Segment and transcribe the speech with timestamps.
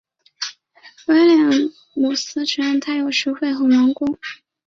[1.05, 4.17] 威廉姆斯承认他有时会很顽固。